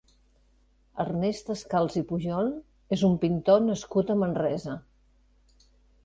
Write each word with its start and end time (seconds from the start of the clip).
Ernest 1.01 1.49
Descals 1.51 1.97
i 1.99 2.01
Pujol 2.11 2.49
és 2.97 3.03
un 3.09 3.17
pintor 3.25 3.61
nascut 3.65 4.09
a 4.09 4.17
Manresa. 4.23 4.79